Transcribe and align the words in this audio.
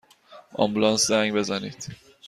آمبولانس 0.55 1.07
زنگ 1.07 1.31
بزنید! 1.33 1.87